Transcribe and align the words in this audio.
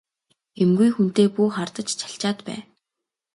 Гэмгүй 0.57 0.89
хүнтэй 0.95 1.27
бүү 1.35 1.47
хардаж 1.57 1.87
чалчаад 2.01 2.37
бай! 2.49 2.59